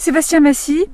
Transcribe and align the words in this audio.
Sébastien 0.00 0.40
Massy, 0.40 0.86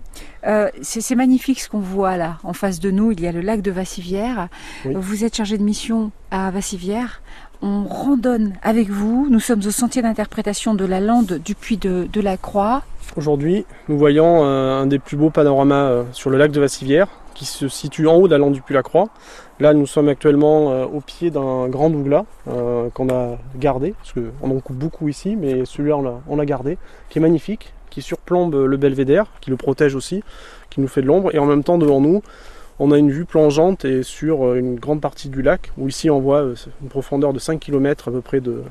euh, 0.48 0.68
c'est 0.82 1.14
magnifique 1.14 1.60
ce 1.60 1.68
qu'on 1.68 1.78
voit 1.78 2.16
là, 2.16 2.38
en 2.42 2.52
face 2.52 2.80
de 2.80 2.90
nous. 2.90 3.12
Il 3.12 3.20
y 3.20 3.28
a 3.28 3.30
le 3.30 3.40
lac 3.40 3.62
de 3.62 3.70
Vassivière. 3.70 4.48
Vous 4.84 5.22
êtes 5.22 5.36
chargé 5.36 5.56
de 5.58 5.62
mission 5.62 6.10
à 6.32 6.50
Vassivière. 6.50 7.22
On 7.62 7.84
randonne 7.84 8.54
avec 8.64 8.90
vous. 8.90 9.28
Nous 9.30 9.38
sommes 9.38 9.60
au 9.64 9.70
sentier 9.70 10.02
d'interprétation 10.02 10.74
de 10.74 10.84
la 10.84 10.98
lande 10.98 11.40
du 11.44 11.54
puits 11.54 11.76
de, 11.76 12.20
la 12.20 12.36
Croix. 12.36 12.82
Aujourd'hui, 13.14 13.64
nous 13.88 13.96
voyons 13.96 14.44
euh, 14.44 14.82
un 14.82 14.88
des 14.88 14.98
plus 14.98 15.16
beaux 15.16 15.30
panoramas 15.30 15.84
euh, 15.84 16.02
sur 16.10 16.28
le 16.28 16.36
lac 16.36 16.50
de 16.50 16.58
Vassivière, 16.58 17.06
qui 17.36 17.44
se 17.44 17.68
situe 17.68 18.08
en 18.08 18.16
haut 18.16 18.26
de 18.26 18.32
la 18.32 18.38
lande 18.38 18.54
du 18.54 18.62
puits 18.62 18.74
la 18.74 18.82
Croix. 18.82 19.08
Là, 19.60 19.72
nous 19.72 19.86
sommes 19.86 20.08
actuellement 20.08 20.82
au 20.82 21.00
pied 21.00 21.30
d'un 21.30 21.68
grand 21.68 21.88
douglas 21.88 22.24
qu'on 22.44 23.08
a 23.08 23.38
gardé, 23.56 23.92
parce 23.92 24.12
qu'on 24.12 24.50
en 24.50 24.60
coupe 24.60 24.76
beaucoup 24.76 25.08
ici, 25.08 25.36
mais 25.36 25.64
celui-là, 25.64 25.96
on 26.28 26.36
l'a 26.36 26.44
gardé, 26.44 26.76
qui 27.08 27.18
est 27.18 27.22
magnifique, 27.22 27.72
qui 27.88 28.02
surplombe 28.02 28.54
le 28.54 28.76
belvédère, 28.76 29.26
qui 29.40 29.48
le 29.50 29.56
protège 29.56 29.94
aussi, 29.94 30.22
qui 30.68 30.80
nous 30.80 30.88
fait 30.88 31.00
de 31.00 31.06
l'ombre. 31.06 31.34
Et 31.34 31.38
en 31.38 31.46
même 31.46 31.64
temps, 31.64 31.78
devant 31.78 32.00
nous, 32.00 32.22
on 32.78 32.90
a 32.92 32.98
une 32.98 33.10
vue 33.10 33.24
plongeante 33.24 33.84
et 33.84 34.02
sur 34.02 34.44
euh, 34.44 34.56
une 34.56 34.78
grande 34.78 35.00
partie 35.00 35.28
du 35.28 35.42
lac, 35.42 35.72
où 35.78 35.88
ici 35.88 36.10
on 36.10 36.20
voit 36.20 36.42
euh, 36.42 36.54
une 36.82 36.88
profondeur 36.88 37.32
de 37.32 37.38
5 37.38 37.58
km 37.58 38.08
à 38.08 38.10
peu 38.10 38.20
près 38.20 38.40
de, 38.40 38.62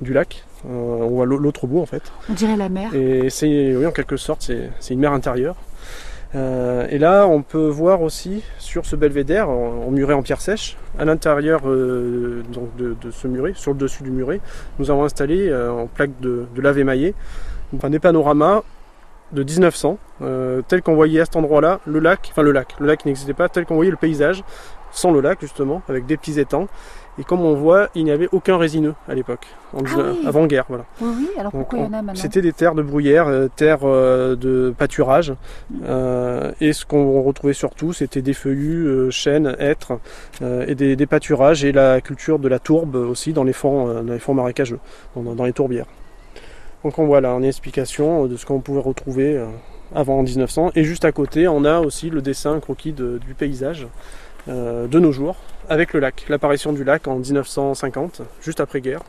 du 0.00 0.12
lac. 0.12 0.44
Euh, 0.66 0.68
on 0.68 1.08
voit 1.08 1.26
l'autre 1.26 1.66
bout 1.66 1.80
en 1.80 1.86
fait. 1.86 2.02
On 2.28 2.34
dirait 2.34 2.56
la 2.56 2.68
mer. 2.68 2.94
Et 2.94 3.30
c'est, 3.30 3.74
oui, 3.74 3.86
en 3.86 3.92
quelque 3.92 4.16
sorte, 4.16 4.50
c'est 4.80 4.94
une 4.94 5.00
mer 5.00 5.12
intérieure. 5.12 5.56
Et 6.36 6.98
là, 6.98 7.26
on 7.26 7.42
peut 7.42 7.66
voir 7.68 8.02
aussi 8.02 8.42
sur 8.58 8.84
ce 8.84 8.94
belvédère, 8.94 9.48
en, 9.48 9.90
muret 9.90 10.14
en 10.14 10.22
pierre 10.22 10.40
sèche, 10.40 10.76
à 10.98 11.04
l'intérieur 11.04 11.62
de, 11.62 12.42
ce 13.10 13.26
muret, 13.26 13.52
sur 13.54 13.72
le 13.72 13.78
dessus 13.78 14.02
du 14.02 14.10
muret, 14.10 14.40
nous 14.78 14.90
avons 14.90 15.04
installé 15.04 15.54
en 15.54 15.86
plaque 15.86 16.20
de, 16.20 16.46
lave 16.56 16.78
émaillée 16.78 17.14
enfin, 17.74 17.90
des 17.90 17.98
panoramas 17.98 18.62
de 19.32 19.42
1900, 19.42 19.98
euh, 20.22 20.62
tel 20.66 20.82
qu'on 20.82 20.94
voyait 20.94 21.20
à 21.20 21.24
cet 21.24 21.36
endroit-là, 21.36 21.80
le 21.84 21.98
lac, 21.98 22.28
enfin 22.30 22.42
le 22.42 22.52
lac, 22.52 22.74
le 22.78 22.86
lac 22.86 23.04
n'existait 23.04 23.34
pas, 23.34 23.48
tel 23.48 23.66
qu'on 23.66 23.74
voyait 23.74 23.90
le 23.90 23.96
paysage, 23.96 24.44
sans 24.92 25.10
le 25.10 25.20
lac 25.20 25.40
justement, 25.40 25.82
avec 25.88 26.06
des 26.06 26.16
petits 26.16 26.38
étangs. 26.38 26.68
Et 27.18 27.24
comme 27.24 27.40
on 27.40 27.54
voit, 27.54 27.88
il 27.94 28.04
n'y 28.04 28.10
avait 28.10 28.28
aucun 28.32 28.58
résineux 28.58 28.94
à 29.08 29.14
l'époque, 29.14 29.46
ah 29.74 29.78
avant-guerre. 30.26 30.66
Voilà. 30.68 30.84
Oui, 31.00 31.28
alors 31.38 31.50
pourquoi 31.50 31.78
il 31.78 31.84
y 31.84 31.88
en 31.88 31.92
a 31.92 32.02
maintenant 32.02 32.14
C'était 32.14 32.42
des 32.42 32.52
terres 32.52 32.74
de 32.74 32.82
bruyère, 32.82 33.28
euh, 33.28 33.48
terres 33.48 33.84
euh, 33.84 34.36
de 34.36 34.74
pâturage. 34.76 35.32
et 36.60 36.72
ce 36.72 36.84
qu'on 36.84 37.22
retrouvait 37.22 37.54
surtout, 37.54 37.92
c'était 37.92 38.22
des 38.22 38.34
feuillus, 38.34 39.10
chênes, 39.10 39.56
hêtres, 39.58 39.98
et 40.42 40.74
des, 40.74 41.06
pâturages, 41.06 41.64
et 41.64 41.72
la 41.72 42.00
culture 42.00 42.38
de 42.38 42.48
la 42.48 42.58
tourbe 42.58 42.96
aussi 42.96 43.32
dans 43.32 43.44
les 43.44 43.52
fonds, 43.52 44.02
dans 44.02 44.12
les 44.12 44.18
fonds 44.18 44.34
marécageux, 44.34 44.78
dans 45.14 45.44
les 45.44 45.52
tourbières. 45.52 45.86
Donc 46.86 47.00
on 47.00 47.06
voit 47.06 47.20
là 47.20 47.30
une 47.30 47.44
explication 47.44 48.26
de 48.26 48.36
ce 48.36 48.46
qu'on 48.46 48.60
pouvait 48.60 48.80
retrouver 48.80 49.36
euh, 49.36 49.46
avant 49.92 50.22
1900. 50.22 50.70
Et 50.76 50.84
juste 50.84 51.04
à 51.04 51.10
côté, 51.10 51.48
on 51.48 51.64
a 51.64 51.80
aussi 51.80 52.10
le 52.10 52.22
dessin 52.22 52.60
croquis 52.60 52.92
du 52.92 53.34
paysage 53.36 53.88
euh, 54.46 54.86
de 54.86 55.00
nos 55.00 55.10
jours, 55.10 55.34
avec 55.68 55.92
le 55.92 56.00
lac, 56.00 56.26
l'apparition 56.28 56.72
du 56.72 56.84
lac 56.84 57.06
en 57.08 57.16
1950, 57.16 58.22
juste 58.42 58.60
après-guerre, 58.60 59.00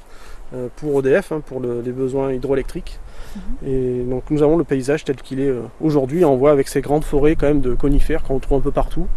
euh, 0.53 0.67
pour 0.77 0.99
EDF, 0.99 1.31
hein, 1.31 1.41
pour 1.45 1.61
les 1.61 1.91
besoins 1.91 2.33
hydroélectriques. 2.33 2.99
Mhm. 3.35 3.41
Et 3.67 4.03
donc 4.03 4.23
nous 4.29 4.43
avons 4.43 4.57
le 4.57 4.63
paysage 4.63 5.03
tel 5.03 5.17
qu'il 5.17 5.39
est 5.39 5.53
aujourd'hui. 5.81 6.25
On 6.25 6.37
voit 6.37 6.51
avec 6.51 6.67
ces 6.67 6.81
grandes 6.81 7.03
forêts 7.03 7.35
quand 7.35 7.47
même 7.47 7.61
de 7.61 7.73
conifères 7.73 8.23
qu'on 8.23 8.35
retrouve 8.35 8.59
un 8.59 8.61
peu 8.61 8.71
partout. 8.71 9.07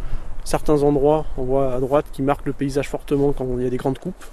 Certains 0.44 0.82
endroits, 0.82 1.26
on 1.36 1.44
voit 1.44 1.74
à 1.74 1.80
droite, 1.80 2.06
qui 2.12 2.22
marquent 2.22 2.46
le 2.46 2.52
paysage 2.52 2.88
fortement 2.88 3.32
quand 3.32 3.46
il 3.58 3.64
y 3.64 3.66
a 3.66 3.70
des 3.70 3.76
grandes 3.76 3.98
coupes. 3.98 4.24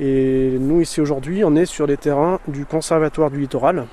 Et 0.00 0.56
nous 0.58 0.80
ici 0.80 1.00
aujourd'hui, 1.00 1.44
on 1.44 1.54
est 1.54 1.66
sur 1.66 1.86
les 1.86 1.96
terrains 1.96 2.40
du 2.48 2.64
Conservatoire 2.64 3.30
du 3.30 3.40
Littoral. 3.40 3.86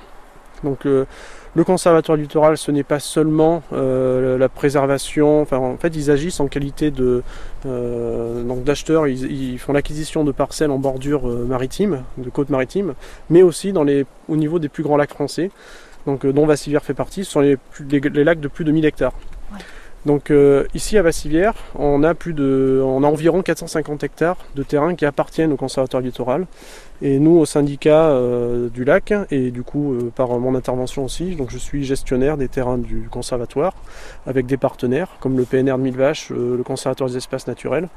Donc 0.64 0.86
euh, 0.86 1.04
le 1.54 1.64
Conservatoire 1.64 2.16
Littoral, 2.16 2.56
ce 2.56 2.70
n'est 2.70 2.82
pas 2.82 3.00
seulement 3.00 3.62
euh, 3.72 4.38
la 4.38 4.48
préservation, 4.48 5.40
enfin 5.40 5.58
en 5.58 5.76
fait 5.76 5.94
ils 5.96 6.10
agissent 6.10 6.40
en 6.40 6.48
qualité 6.48 6.90
de 6.90 7.22
euh, 7.66 8.42
d'acheteurs, 8.64 9.08
ils, 9.08 9.58
font 9.58 9.72
l'acquisition 9.72 10.24
de 10.24 10.32
parcelles 10.32 10.70
en 10.70 10.78
bordure 10.78 11.26
maritime, 11.26 12.02
de 12.16 12.30
côte 12.30 12.50
maritime, 12.50 12.94
mais 13.30 13.42
aussi 13.42 13.72
dans 13.72 13.84
les, 13.84 14.06
au 14.28 14.36
niveau 14.36 14.58
des 14.58 14.68
plus 14.68 14.82
grands 14.82 14.96
lacs 14.96 15.10
français, 15.10 15.50
donc 16.06 16.26
dont 16.26 16.46
Vassivière 16.46 16.82
fait 16.82 16.94
partie, 16.94 17.24
ce 17.24 17.32
sont 17.32 17.40
les, 17.40 17.58
lacs 17.90 18.40
de 18.40 18.48
plus 18.48 18.64
de 18.64 18.72
1000 18.72 18.84
hectares. 18.84 19.14
Donc 20.06 20.30
euh, 20.30 20.64
ici 20.74 20.96
à 20.96 21.02
Vassivière, 21.02 21.54
on 21.74 22.04
a, 22.04 22.14
environ 22.14 23.42
450 23.42 24.04
hectares 24.04 24.36
de 24.54 24.62
terrain 24.62 24.94
qui 24.94 25.04
appartiennent 25.04 25.52
au 25.52 25.56
conservatoire 25.56 26.02
littoral. 26.02 26.46
Et 27.02 27.18
nous, 27.18 27.36
au 27.36 27.46
syndicat 27.46 28.06
euh, 28.06 28.68
du 28.68 28.84
lac, 28.84 29.12
et 29.30 29.50
du 29.50 29.62
coup 29.62 29.94
euh, 29.94 30.12
par 30.14 30.38
mon 30.38 30.54
intervention 30.54 31.04
aussi, 31.04 31.34
donc 31.34 31.50
je 31.50 31.58
suis 31.58 31.84
gestionnaire 31.84 32.36
des 32.36 32.48
terrains 32.48 32.78
du 32.78 33.08
conservatoire 33.10 33.74
avec 34.26 34.46
des 34.46 34.56
partenaires 34.56 35.08
comme 35.20 35.36
le 35.36 35.44
PNR 35.44 35.76
de 35.78 35.82
Millevaches, 35.82 36.30
le 36.30 36.62
conservatoire 36.62 37.10
des 37.10 37.16
espaces 37.16 37.46
naturels 37.46 37.88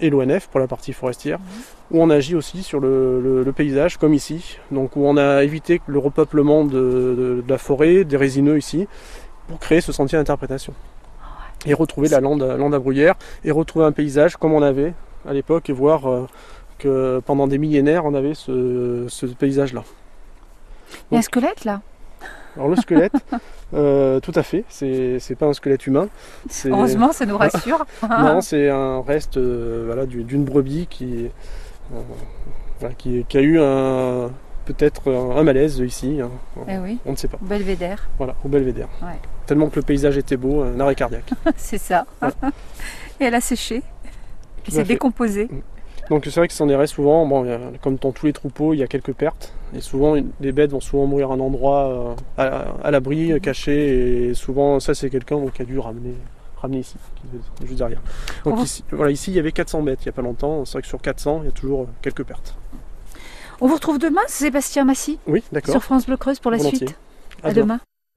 et 0.00 0.10
l'ONF 0.10 0.48
pour 0.48 0.60
la 0.60 0.66
partie 0.66 0.92
forestière, 0.92 1.38
où 1.90 2.02
on 2.02 2.10
agit 2.10 2.34
aussi 2.34 2.62
sur 2.62 2.80
le, 2.80 3.50
paysage 3.56 3.96
comme 3.96 4.12
ici, 4.12 4.58
donc 4.70 4.94
où 4.94 5.06
on 5.06 5.16
a 5.16 5.42
évité 5.42 5.80
le 5.86 5.98
repeuplement 5.98 6.66
de, 6.66 7.42
de 7.42 7.44
la 7.48 7.56
forêt, 7.56 8.04
des 8.04 8.18
résineux 8.18 8.58
ici, 8.58 8.86
pour 9.48 9.58
créer 9.58 9.80
ce 9.80 9.90
sentier 9.90 10.18
d'interprétation 10.18 10.74
et 11.66 11.74
retrouver 11.74 12.08
la 12.08 12.20
lande, 12.20 12.42
lande 12.42 12.74
à 12.74 12.78
bruyère 12.78 13.14
et 13.44 13.50
retrouver 13.50 13.84
un 13.84 13.92
paysage 13.92 14.36
comme 14.36 14.52
on 14.52 14.62
avait 14.62 14.94
à 15.28 15.32
l'époque 15.32 15.70
et 15.70 15.72
voir 15.72 16.06
euh, 16.06 16.26
que 16.78 17.20
pendant 17.24 17.46
des 17.46 17.58
millénaires 17.58 18.04
on 18.04 18.14
avait 18.14 18.34
ce, 18.34 19.26
paysage 19.38 19.72
là. 19.72 19.84
Il 21.10 21.14
y 21.14 21.16
a 21.16 21.18
un 21.18 21.22
squelette 21.22 21.64
là 21.64 21.80
Alors 22.56 22.68
le 22.68 22.76
squelette, 22.76 23.14
euh, 23.74 24.20
tout 24.20 24.32
à 24.34 24.42
fait, 24.42 24.64
c'est, 24.68 25.36
pas 25.38 25.46
un 25.46 25.52
squelette 25.52 25.86
humain. 25.86 26.08
Heureusement, 26.66 27.12
ça 27.12 27.26
nous 27.26 27.36
rassure. 27.36 27.84
non, 28.08 28.40
c'est 28.40 28.68
un 28.68 29.02
reste 29.02 29.38
euh, 29.38 29.84
voilà, 29.86 30.06
d'une 30.06 30.44
brebis 30.44 30.86
qui, 30.86 31.30
qui, 32.98 33.24
qui, 33.28 33.38
a 33.38 33.40
eu 33.40 33.58
un, 33.60 34.30
peut-être 34.64 35.12
un, 35.12 35.42
malaise 35.42 35.78
ici. 35.78 36.20
Hein. 36.20 36.30
Eh 36.68 36.78
oui. 36.78 36.98
On 37.06 37.12
ne 37.12 37.16
sait 37.16 37.28
pas. 37.28 37.38
Au 37.40 37.46
belvédère. 37.46 38.08
Voilà, 38.18 38.34
au 38.44 38.48
belvédère. 38.48 38.88
Tellement 39.46 39.68
que 39.68 39.76
le 39.76 39.82
paysage 39.82 40.16
était 40.16 40.36
beau, 40.36 40.62
un 40.62 40.78
arrêt 40.80 40.94
cardiaque. 40.94 41.30
c'est 41.56 41.78
ça. 41.78 42.06
Et 43.20 43.24
elle 43.24 43.34
a 43.34 43.40
séché. 43.40 43.82
Puis 44.62 44.72
s'est 44.72 44.84
décomposé. 44.84 45.44
Mm. 45.44 45.60
Donc 46.10 46.24
c'est 46.26 46.38
vrai 46.38 46.48
que 46.48 46.54
c'en 46.54 46.68
est 46.68 46.86
souvent, 46.86 47.26
bon, 47.26 47.46
comme 47.82 47.96
dans 47.96 48.12
tous 48.12 48.26
les 48.26 48.32
troupeaux, 48.32 48.74
il 48.74 48.78
y 48.78 48.82
a 48.82 48.86
quelques 48.86 49.12
pertes. 49.12 49.54
Et 49.74 49.80
souvent, 49.80 50.16
les 50.40 50.52
bêtes 50.52 50.70
vont 50.70 50.80
souvent 50.80 51.06
mourir 51.06 51.30
à 51.30 51.34
un 51.34 51.40
endroit 51.40 52.16
euh, 52.38 52.64
à, 52.82 52.90
l'abri, 52.90 53.32
mm. 53.32 53.40
caché. 53.40 54.28
Et 54.28 54.34
souvent, 54.34 54.80
ça, 54.80 54.94
c'est 54.94 55.10
quelqu'un 55.10 55.40
qui 55.54 55.62
a 55.62 55.64
dû 55.64 55.78
ramener, 55.78 56.14
ramener 56.60 56.80
ici, 56.80 56.96
dire 57.62 57.86
rien. 57.86 58.00
Donc 58.44 58.62
ici, 58.62 58.84
voilà, 58.90 59.12
ici, 59.12 59.30
il 59.30 59.36
y 59.36 59.38
avait 59.38 59.52
400 59.52 59.82
bêtes 59.82 60.00
il 60.02 60.08
n'y 60.08 60.10
a 60.10 60.12
pas 60.12 60.22
longtemps. 60.22 60.64
C'est 60.64 60.72
vrai 60.72 60.82
que 60.82 60.88
sur 60.88 61.00
400, 61.00 61.40
il 61.42 61.46
y 61.46 61.48
a 61.48 61.52
toujours 61.52 61.86
quelques 62.02 62.24
pertes. 62.24 62.56
On 63.60 63.66
vous 63.66 63.74
retrouve 63.74 63.98
demain, 63.98 64.22
Sébastien 64.26 64.84
Massy 64.84 65.18
Oui, 65.26 65.42
d'accord. 65.52 65.72
Sur 65.72 65.82
France 65.82 66.06
Bleu 66.06 66.16
Creuse 66.16 66.38
pour 66.38 66.50
la 66.50 66.58
suite. 66.58 66.94
À, 67.42 67.52
demain. 67.52 67.80